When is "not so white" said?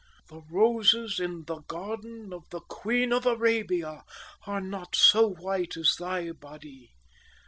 4.59-5.77